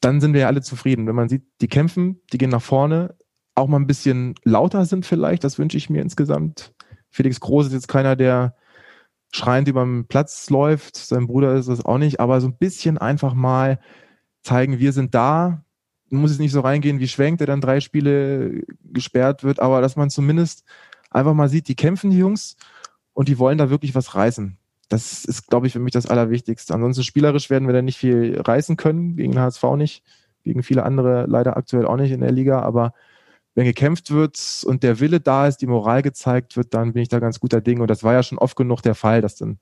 [0.00, 1.06] dann sind wir ja alle zufrieden.
[1.06, 3.14] Wenn man sieht, die kämpfen, die gehen nach vorne,
[3.54, 5.44] auch mal ein bisschen lauter sind vielleicht.
[5.44, 6.74] Das wünsche ich mir insgesamt.
[7.10, 8.56] Felix Groß ist jetzt keiner, der
[9.30, 10.96] schreiend über den Platz läuft.
[10.96, 12.18] Sein Bruder ist das auch nicht.
[12.18, 13.78] Aber so ein bisschen einfach mal
[14.42, 15.64] zeigen, wir sind da.
[16.12, 19.96] Muss es nicht so reingehen, wie Schwenk, der dann drei Spiele gesperrt wird, aber dass
[19.96, 20.64] man zumindest
[21.10, 22.56] einfach mal sieht, die kämpfen, die Jungs,
[23.14, 24.56] und die wollen da wirklich was reißen.
[24.88, 26.74] Das ist, glaube ich, für mich das Allerwichtigste.
[26.74, 30.02] Ansonsten spielerisch werden wir da nicht viel reißen können, gegen den HSV nicht,
[30.44, 32.92] gegen viele andere leider aktuell auch nicht in der Liga, aber
[33.54, 37.08] wenn gekämpft wird und der Wille da ist, die Moral gezeigt wird, dann bin ich
[37.08, 37.80] da ganz guter Ding.
[37.80, 39.58] Und das war ja schon oft genug der Fall, dass dann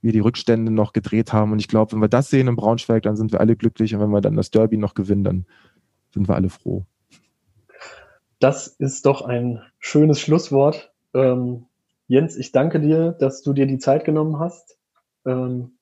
[0.00, 1.50] wir die Rückstände noch gedreht haben.
[1.50, 3.94] Und ich glaube, wenn wir das sehen in Braunschweig, dann sind wir alle glücklich.
[3.94, 5.46] Und wenn wir dann das Derby noch gewinnen, dann
[6.18, 6.84] sind wir alle froh.
[8.40, 10.92] Das ist doch ein schönes Schlusswort.
[11.14, 11.66] Ähm,
[12.08, 14.78] Jens, ich danke dir, dass du dir die Zeit genommen hast.
[15.24, 15.78] Ähm,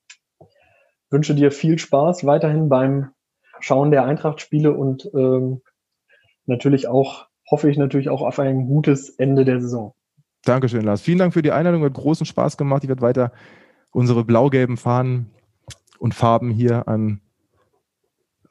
[1.09, 3.11] wünsche dir viel Spaß weiterhin beim
[3.59, 5.61] Schauen der Eintracht-Spiele und ähm,
[6.45, 9.95] natürlich auch, hoffe ich natürlich auch auf ein gutes Ende der Saison.
[10.43, 11.01] Dankeschön, Lars.
[11.01, 11.83] Vielen Dank für die Einladung.
[11.83, 12.83] Hat großen Spaß gemacht.
[12.83, 13.31] Ich werde weiter
[13.91, 15.31] unsere blau-gelben Fahnen
[15.97, 17.21] und Farben hier an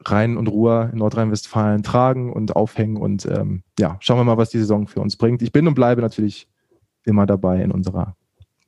[0.04, 2.96] Rhein und Ruhr in Nordrhein-Westfalen tragen und aufhängen.
[2.96, 5.42] Und ähm, ja, schauen wir mal, was die Saison für uns bringt.
[5.42, 6.48] Ich bin und bleibe natürlich
[7.04, 8.16] immer dabei in unserer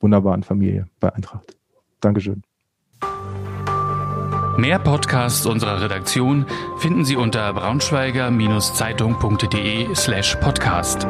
[0.01, 1.57] wunderbaren Familie bei Eintracht.
[2.01, 2.43] Dankeschön.
[4.57, 6.45] Mehr Podcasts unserer Redaktion
[6.79, 11.07] finden Sie unter braunschweiger-zeitung.de slash podcast.